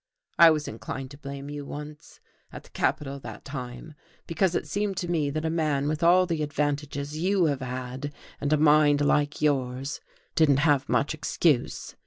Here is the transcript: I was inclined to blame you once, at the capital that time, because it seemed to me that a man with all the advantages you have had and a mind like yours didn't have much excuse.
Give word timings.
I 0.39 0.49
was 0.49 0.67
inclined 0.67 1.11
to 1.11 1.19
blame 1.19 1.47
you 1.51 1.63
once, 1.63 2.19
at 2.51 2.63
the 2.63 2.71
capital 2.71 3.19
that 3.19 3.45
time, 3.45 3.93
because 4.25 4.55
it 4.55 4.65
seemed 4.65 4.97
to 4.97 5.07
me 5.07 5.29
that 5.29 5.45
a 5.45 5.49
man 5.51 5.87
with 5.87 6.01
all 6.01 6.25
the 6.25 6.41
advantages 6.41 7.19
you 7.19 7.45
have 7.45 7.61
had 7.61 8.11
and 8.39 8.51
a 8.51 8.57
mind 8.57 9.01
like 9.01 9.43
yours 9.43 10.01
didn't 10.33 10.57
have 10.65 10.89
much 10.89 11.13
excuse. 11.13 11.95